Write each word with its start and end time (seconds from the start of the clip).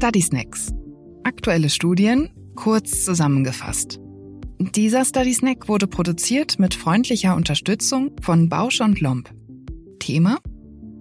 Study 0.00 0.22
Snacks. 0.22 0.72
Aktuelle 1.24 1.68
Studien 1.68 2.30
kurz 2.54 3.04
zusammengefasst. 3.04 3.98
Dieser 4.60 5.04
Study 5.04 5.34
Snack 5.34 5.68
wurde 5.68 5.88
produziert 5.88 6.60
mit 6.60 6.74
freundlicher 6.74 7.34
Unterstützung 7.34 8.12
von 8.22 8.48
Bausch 8.48 8.80
und 8.80 9.00
Lomb. 9.00 9.28
Thema? 9.98 10.38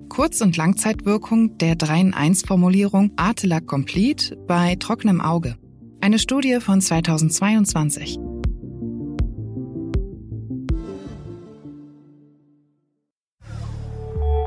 Kurz- 0.10 0.42
und 0.42 0.58
Langzeitwirkung 0.58 1.60
der 1.60 1.76
3-in-1-Formulierung 1.76 3.12
Artelac 3.18 3.68
Complete 3.68 4.36
bei 4.48 4.76
trockenem 4.78 5.22
Auge. 5.22 5.58
Eine 6.02 6.18
Studie 6.18 6.58
von 6.60 6.82
2022. 6.82 8.18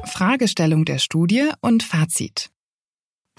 Fragestellung 0.07 0.85
der 0.85 0.99
Studie 0.99 1.51
und 1.61 1.85
Fazit. 1.85 2.51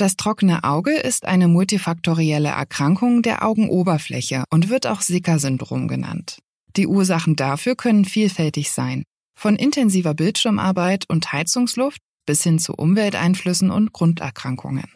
Das 0.01 0.17
trockene 0.17 0.63
Auge 0.63 0.93
ist 0.97 1.25
eine 1.25 1.47
multifaktorielle 1.47 2.49
Erkrankung 2.49 3.21
der 3.21 3.45
Augenoberfläche 3.45 4.45
und 4.49 4.67
wird 4.67 4.87
auch 4.87 4.99
Sicker-Syndrom 4.99 5.87
genannt. 5.87 6.39
Die 6.75 6.87
Ursachen 6.87 7.35
dafür 7.35 7.75
können 7.75 8.03
vielfältig 8.03 8.71
sein, 8.71 9.03
von 9.37 9.55
intensiver 9.55 10.15
Bildschirmarbeit 10.15 11.05
und 11.07 11.31
Heizungsluft 11.31 12.01
bis 12.25 12.41
hin 12.41 12.57
zu 12.57 12.73
Umwelteinflüssen 12.73 13.69
und 13.69 13.93
Grunderkrankungen. 13.93 14.91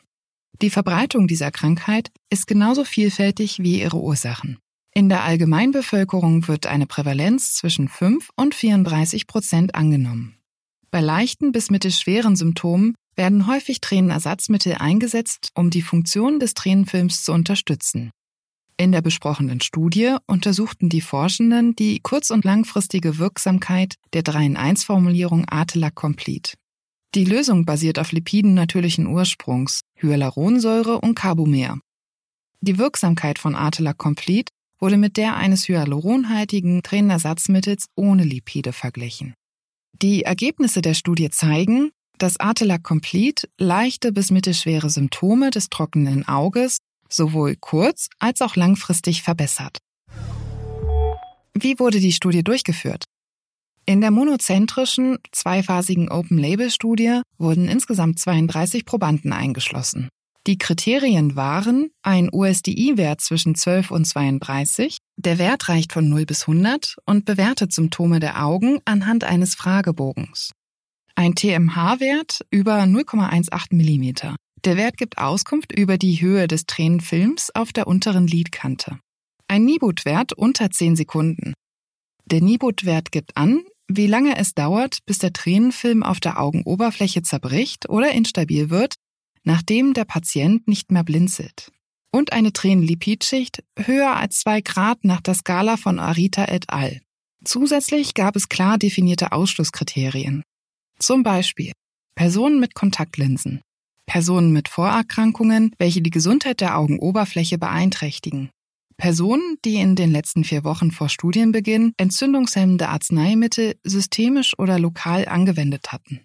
Die 0.59 0.71
Verbreitung 0.71 1.27
dieser 1.27 1.51
Krankheit 1.51 2.09
ist 2.31 2.47
genauso 2.47 2.83
vielfältig 2.83 3.59
wie 3.59 3.81
ihre 3.81 4.01
Ursachen. 4.01 4.57
In 4.91 5.07
der 5.07 5.23
Allgemeinbevölkerung 5.23 6.47
wird 6.47 6.65
eine 6.65 6.87
Prävalenz 6.87 7.53
zwischen 7.53 7.89
5 7.89 8.29
und 8.37 8.55
34 8.55 9.27
Prozent 9.27 9.75
angenommen. 9.75 10.39
Bei 10.90 10.99
leichten 10.99 11.51
bis 11.51 11.69
mittelschweren 11.69 12.35
Symptomen 12.35 12.95
werden 13.16 13.48
häufig 13.48 13.82
Tränenersatzmittel 13.82 14.76
eingesetzt, 14.76 15.49
um 15.55 15.70
die 15.70 15.82
Funktion 15.82 16.40
des 16.40 16.54
Tränenfilms 16.54 17.24
zu 17.24 17.32
unterstützen. 17.34 18.12
In 18.77 18.91
der 18.91 19.02
besprochenen 19.02 19.62
Studie 19.62 20.18
untersuchten 20.27 20.90
die 20.90 21.02
Forschenden 21.02 21.76
die 21.76 22.02
kurz- 22.02 22.30
und 22.30 22.43
langfristige 22.43 23.18
Wirksamkeit 23.18 23.96
der 24.13 24.24
3-in-1-Formulierung 24.24 25.46
Artelac 25.48 25.96
Complete. 25.96 26.55
Die 27.16 27.24
Lösung 27.24 27.63
basiert 27.63 27.99
auf 27.99 28.12
Lipiden 28.12 28.54
natürlichen 28.54 29.08
Ursprungs, 29.08 29.82
Hyaluronsäure 29.96 30.99
und 30.99 31.16
Carbomer. 31.16 31.80
Die 32.60 32.77
Wirksamkeit 32.77 33.40
von 33.40 33.55
Artelac 33.55 33.98
Complete 33.98 34.52
wurde 34.80 34.98
mit 34.98 35.16
der 35.16 35.38
eines 35.38 35.70
hyaluronhaltigen 35.70 36.84
Tränenersatzmittels 36.84 37.86
ohne 37.96 38.26
Lipide 38.26 38.74
verglichen. 38.74 39.34
Die 40.02 40.24
Ergebnisse 40.24 40.82
der 40.82 40.93
Studie 40.93 41.30
zeigen, 41.30 41.91
dass 42.18 42.40
Artelac 42.40 42.84
Complete 42.84 43.48
leichte 43.58 44.12
bis 44.12 44.32
mittelschwere 44.32 44.90
Symptome 44.90 45.49
des 45.49 45.70
trockenen 45.70 46.27
Auges 46.27 46.77
sowohl 47.10 47.55
kurz- 47.55 48.10
als 48.20 48.41
auch 48.41 48.55
langfristig 48.55 49.21
verbessert. 49.21 49.77
Wie 51.54 51.80
wurde 51.80 51.99
die 51.99 52.12
Studie 52.12 52.43
durchgeführt? 52.43 53.05
In 53.86 54.02
der 54.02 54.12
monozentrischen, 54.12 55.20
zweiphasigen 55.32 56.10
Open-Label-Studie 56.10 57.21
wurden 57.38 57.68
insgesamt 57.68 58.20
32 58.20 58.84
Probanden 58.84 59.32
eingeschlossen. 59.32 60.10
Die 60.48 60.58
Kriterien 60.58 61.36
waren 61.36 61.90
ein 62.04 62.30
USDI-Wert 62.32 63.21
zwischen 63.21 63.55
12 63.55 63.91
und 63.91 64.06
32, 64.06 64.97
der 65.18 65.40
Wert 65.40 65.69
reicht 65.69 65.94
von 65.94 66.08
0 66.08 66.25
bis 66.25 66.41
100 66.41 66.97
und 67.06 67.25
bewertet 67.25 67.74
Symptome 67.74 68.19
der 68.19 68.44
Augen 68.44 68.80
anhand 68.86 69.24
eines 69.24 69.56
Fragebogens. 69.56 70.52
Ein 71.18 71.34
TMH-Wert 71.34 72.46
über 72.52 72.81
0,18 72.84 73.74
mm. 73.74 74.35
Der 74.66 74.76
Wert 74.76 74.98
gibt 74.98 75.18
Auskunft 75.18 75.72
über 75.72 75.98
die 75.98 76.20
Höhe 76.20 76.48
des 76.50 76.66
Tränenfilms 76.66 77.56
auf 77.56 77.72
der 77.72 77.88
unteren 77.88 78.28
Lidkante. 78.28 79.00
Ein 79.48 79.64
Nibud-Wert 79.64 80.34
unter 80.34 80.72
10 80.72 80.98
Sekunden. 80.98 81.54
Der 82.25 82.42
Nibud-Wert 82.42 83.14
gibt 83.14 83.38
an, 83.38 83.64
wie 83.88 84.08
lange 84.08 84.36
es 84.38 84.56
dauert, 84.56 85.00
bis 85.06 85.20
der 85.20 85.31
Tränenfilm 85.31 86.04
auf 86.04 86.20
der 86.20 86.42
Augenoberfläche 86.42 87.22
zerbricht 87.22 87.88
oder 87.88 88.12
instabil 88.12 88.70
wird, 88.70 88.96
nachdem 89.44 89.94
der 89.94 90.06
Patient 90.06 90.68
nicht 90.68 90.92
mehr 90.92 91.06
blinzelt. 91.06 91.72
Und 92.12 92.34
eine 92.34 92.52
Tränenlipidschicht 92.52 93.64
höher 93.78 94.18
als 94.18 94.40
2 94.40 94.62
Grad 94.62 95.06
nach 95.06 95.22
der 95.22 95.36
Skala 95.36 95.78
von 95.78 96.00
Arita 96.00 96.46
et 96.46 96.70
al. 96.70 97.00
Zusätzlich 97.46 98.16
gab 98.16 98.36
es 98.36 98.50
klar 98.50 98.78
definierte 98.78 99.31
Ausschlusskriterien. 99.31 100.44
Zum 101.00 101.23
Beispiel 101.23 101.72
Personen 102.16 102.59
mit 102.59 102.73
Kontaktlinsen, 102.73 103.61
Personen 104.06 104.51
mit 104.51 104.69
Vorerkrankungen, 104.69 105.72
welche 105.78 106.01
die 106.01 106.09
Gesundheit 106.09 106.61
der 106.61 106.78
Augenoberfläche 106.78 107.57
beeinträchtigen, 107.57 108.50
Personen, 108.97 109.57
die 109.66 109.75
in 109.75 109.95
den 109.95 110.11
letzten 110.11 110.45
vier 110.45 110.63
Wochen 110.63 110.91
vor 110.91 111.09
Studienbeginn 111.09 111.94
entzündungshemmende 111.97 112.88
Arzneimittel 112.88 113.75
systemisch 113.83 114.57
oder 114.57 114.79
lokal 114.79 115.28
angewendet 115.28 115.91
hatten. 115.91 116.22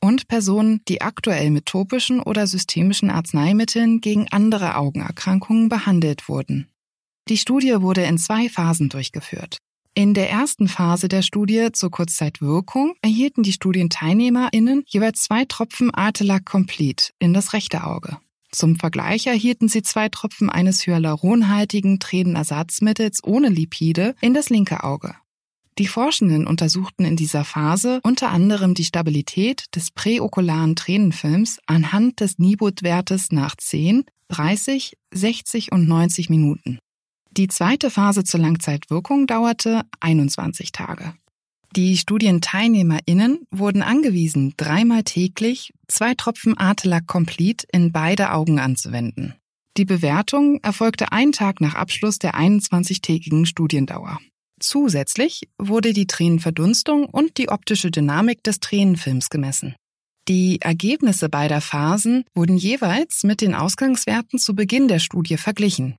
Und 0.00 0.28
Personen, 0.28 0.82
die 0.88 1.00
aktuell 1.00 1.50
mit 1.50 1.66
topischen 1.66 2.20
oder 2.20 2.46
systemischen 2.46 3.08
Arzneimitteln 3.08 4.02
gegen 4.02 4.28
andere 4.28 4.76
Augenerkrankungen 4.76 5.70
behandelt 5.70 6.28
wurden. 6.28 6.68
Die 7.28 7.38
Studie 7.38 7.80
wurde 7.80 8.02
in 8.04 8.18
zwei 8.18 8.48
Phasen 8.48 8.90
durchgeführt. 8.90 9.58
In 9.98 10.12
der 10.12 10.28
ersten 10.28 10.68
Phase 10.68 11.08
der 11.08 11.22
Studie 11.22 11.68
zur 11.72 11.90
Kurzzeitwirkung 11.90 12.92
erhielten 13.00 13.42
die 13.42 13.52
StudienteilnehmerInnen 13.52 14.84
jeweils 14.86 15.22
zwei 15.22 15.46
Tropfen 15.46 15.90
Artelac 15.90 16.44
Complete 16.44 17.12
in 17.18 17.32
das 17.32 17.54
rechte 17.54 17.82
Auge. 17.82 18.18
Zum 18.52 18.76
Vergleich 18.76 19.26
erhielten 19.26 19.68
sie 19.70 19.80
zwei 19.80 20.10
Tropfen 20.10 20.50
eines 20.50 20.86
hyaluronhaltigen 20.86 21.98
Tränenersatzmittels 21.98 23.24
ohne 23.24 23.48
Lipide 23.48 24.14
in 24.20 24.34
das 24.34 24.50
linke 24.50 24.84
Auge. 24.84 25.14
Die 25.78 25.86
Forschenden 25.86 26.46
untersuchten 26.46 27.06
in 27.06 27.16
dieser 27.16 27.46
Phase 27.46 28.00
unter 28.02 28.28
anderem 28.28 28.74
die 28.74 28.84
Stabilität 28.84 29.64
des 29.74 29.92
präokularen 29.92 30.76
Tränenfilms 30.76 31.58
anhand 31.64 32.20
des 32.20 32.38
Nibud-Wertes 32.38 33.32
nach 33.32 33.56
10, 33.56 34.04
30, 34.28 34.98
60 35.14 35.72
und 35.72 35.88
90 35.88 36.28
Minuten. 36.28 36.80
Die 37.36 37.48
zweite 37.48 37.90
Phase 37.90 38.24
zur 38.24 38.40
Langzeitwirkung 38.40 39.26
dauerte 39.26 39.82
21 40.00 40.72
Tage. 40.72 41.12
Die 41.74 41.98
StudienteilnehmerInnen 41.98 43.40
wurden 43.50 43.82
angewiesen, 43.82 44.54
dreimal 44.56 45.02
täglich 45.02 45.74
zwei 45.88 46.14
Tropfen 46.14 46.56
Artelac 46.56 47.06
Complete 47.06 47.66
in 47.70 47.92
beide 47.92 48.32
Augen 48.32 48.58
anzuwenden. 48.58 49.34
Die 49.76 49.84
Bewertung 49.84 50.60
erfolgte 50.62 51.12
einen 51.12 51.32
Tag 51.32 51.60
nach 51.60 51.74
Abschluss 51.74 52.18
der 52.18 52.34
21-tägigen 52.34 53.44
Studiendauer. 53.44 54.18
Zusätzlich 54.58 55.50
wurde 55.58 55.92
die 55.92 56.06
Tränenverdunstung 56.06 57.04
und 57.04 57.36
die 57.36 57.50
optische 57.50 57.90
Dynamik 57.90 58.42
des 58.42 58.60
Tränenfilms 58.60 59.28
gemessen. 59.28 59.74
Die 60.28 60.62
Ergebnisse 60.62 61.28
beider 61.28 61.60
Phasen 61.60 62.24
wurden 62.34 62.56
jeweils 62.56 63.22
mit 63.22 63.42
den 63.42 63.54
Ausgangswerten 63.54 64.38
zu 64.38 64.54
Beginn 64.54 64.88
der 64.88 64.98
Studie 64.98 65.36
verglichen. 65.36 65.96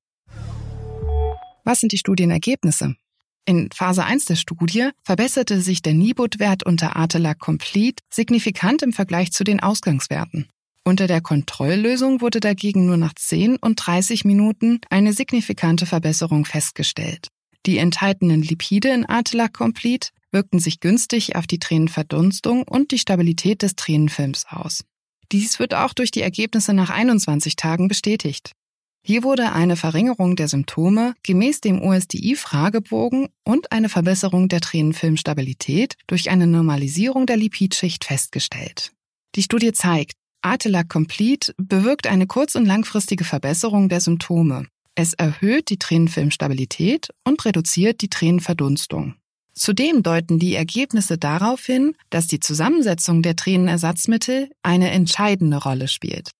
Was 1.67 1.81
sind 1.81 1.91
die 1.91 1.97
Studienergebnisse? 1.97 2.95
In 3.43 3.69
Phase 3.73 4.05
1 4.05 4.23
der 4.23 4.37
Studie 4.37 4.91
verbesserte 5.03 5.59
sich 5.59 5.81
der 5.81 5.93
Nibud-Wert 5.95 6.63
unter 6.63 6.95
Artelac 6.95 7.39
Complete 7.39 8.01
signifikant 8.09 8.83
im 8.83 8.93
Vergleich 8.93 9.33
zu 9.33 9.43
den 9.43 9.59
Ausgangswerten. 9.59 10.47
Unter 10.85 11.07
der 11.07 11.19
Kontrolllösung 11.19 12.21
wurde 12.21 12.39
dagegen 12.39 12.85
nur 12.85 12.95
nach 12.95 13.13
10 13.13 13.57
und 13.57 13.85
30 13.85 14.23
Minuten 14.23 14.79
eine 14.89 15.11
signifikante 15.11 15.85
Verbesserung 15.85 16.45
festgestellt. 16.45 17.27
Die 17.65 17.79
enthaltenen 17.79 18.43
Lipide 18.43 18.87
in 18.93 19.05
Artelac 19.05 19.51
Complete 19.51 20.11
wirkten 20.31 20.59
sich 20.59 20.79
günstig 20.79 21.35
auf 21.35 21.47
die 21.47 21.59
Tränenverdunstung 21.59 22.63
und 22.63 22.91
die 22.91 22.97
Stabilität 22.97 23.61
des 23.61 23.75
Tränenfilms 23.75 24.45
aus. 24.47 24.85
Dies 25.33 25.59
wird 25.59 25.73
auch 25.73 25.93
durch 25.93 26.11
die 26.11 26.21
Ergebnisse 26.21 26.73
nach 26.73 26.91
21 26.91 27.57
Tagen 27.57 27.89
bestätigt. 27.89 28.53
Hier 29.03 29.23
wurde 29.23 29.53
eine 29.53 29.77
Verringerung 29.77 30.35
der 30.35 30.47
Symptome 30.47 31.13
gemäß 31.23 31.61
dem 31.61 31.81
OSDI-Fragebogen 31.81 33.29
und 33.45 33.71
eine 33.71 33.89
Verbesserung 33.89 34.49
der 34.49 34.59
Tränenfilmstabilität 34.59 35.95
durch 36.07 36.29
eine 36.29 36.47
Normalisierung 36.47 37.25
der 37.25 37.37
Lipidschicht 37.37 38.03
festgestellt. 38.03 38.91
Die 39.35 39.43
Studie 39.43 39.71
zeigt, 39.71 40.13
Artelac 40.41 40.89
Complete 40.89 41.53
bewirkt 41.57 42.07
eine 42.07 42.27
kurz- 42.27 42.55
und 42.55 42.65
langfristige 42.65 43.23
Verbesserung 43.23 43.89
der 43.89 44.01
Symptome. 44.01 44.67
Es 44.95 45.13
erhöht 45.13 45.69
die 45.69 45.77
Tränenfilmstabilität 45.77 47.09
und 47.23 47.45
reduziert 47.45 48.01
die 48.01 48.09
Tränenverdunstung. 48.09 49.15
Zudem 49.53 50.03
deuten 50.03 50.37
die 50.37 50.53
Ergebnisse 50.53 51.17
darauf 51.17 51.65
hin, 51.65 51.95
dass 52.09 52.27
die 52.27 52.39
Zusammensetzung 52.39 53.23
der 53.23 53.35
Tränenersatzmittel 53.35 54.49
eine 54.61 54.91
entscheidende 54.91 55.57
Rolle 55.57 55.87
spielt. 55.87 56.31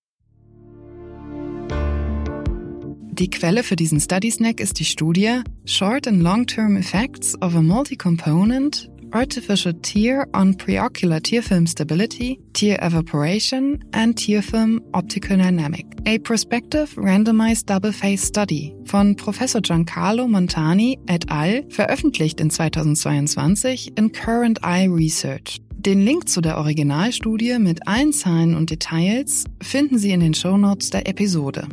Die 3.20 3.32
Quelle 3.32 3.64
für 3.64 3.76
diesen 3.76 4.00
Study 4.00 4.30
Snack 4.30 4.60
ist 4.60 4.80
die 4.80 4.86
Studie 4.86 5.42
Short 5.66 6.08
and 6.08 6.22
Long-Term 6.22 6.78
Effects 6.78 7.34
of 7.42 7.56
a 7.56 7.64
Multi-Component 7.64 8.92
Artificial 9.10 9.74
Tear 9.82 10.28
on 10.36 10.56
Preocular 10.56 11.20
Tear 11.24 11.42
Film 11.42 11.66
Stability, 11.66 12.40
Tear 12.54 12.80
Evaporation 12.84 13.84
and 13.92 14.16
Tear 14.24 14.44
Film 14.44 14.84
Optical 14.94 15.38
Dynamic. 15.38 15.88
A 16.06 16.20
prospective 16.20 16.96
randomized 16.96 17.66
double-phase 17.66 18.24
study 18.24 18.76
von 18.84 19.16
Professor 19.16 19.62
Giancarlo 19.62 20.28
Montani 20.28 21.00
et 21.08 21.32
al. 21.32 21.64
veröffentlicht 21.70 22.40
in 22.40 22.52
2022 22.52 23.98
in 23.98 24.12
Current 24.12 24.60
Eye 24.64 24.88
Research. 24.88 25.60
Den 25.72 26.02
Link 26.02 26.30
zu 26.30 26.40
der 26.40 26.58
Originalstudie 26.58 27.58
mit 27.58 27.88
allen 27.88 28.14
Zahlen 28.14 28.56
und 28.56 28.70
Details 28.70 29.46
finden 29.60 29.98
Sie 29.98 30.12
in 30.12 30.20
den 30.20 30.36
Shownotes 30.36 30.92
der 30.92 31.08
Episode. 31.08 31.68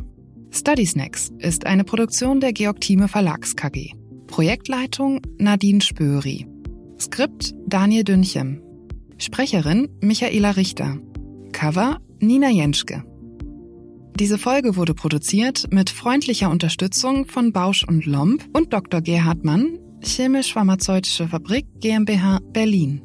Study 0.67 0.87
Snacks 0.87 1.31
ist 1.37 1.67
eine 1.67 1.83
Produktion 1.83 2.39
der 2.39 2.51
Georg 2.51 2.81
Thieme 2.81 3.07
Verlags 3.07 3.55
KG. 3.55 3.91
Projektleitung 4.25 5.21
Nadine 5.37 5.79
Spöri. 5.79 6.47
Skript 6.99 7.53
Daniel 7.67 8.03
Dünchem. 8.03 8.63
Sprecherin 9.19 9.89
Michaela 10.01 10.49
Richter. 10.49 10.97
Cover 11.51 11.99
Nina 12.19 12.49
Jenschke. 12.49 13.03
Diese 14.19 14.39
Folge 14.39 14.75
wurde 14.75 14.95
produziert 14.95 15.67
mit 15.71 15.91
freundlicher 15.91 16.49
Unterstützung 16.49 17.27
von 17.27 17.53
Bausch 17.53 17.83
und 17.87 18.07
Lomb 18.07 18.43
und 18.51 18.73
Dr. 18.73 19.01
Gerhard 19.01 19.45
Mann, 19.45 19.77
Chemisch-Pharmazeutische 20.01 21.27
Fabrik 21.27 21.67
GmbH 21.79 22.39
Berlin. 22.53 23.03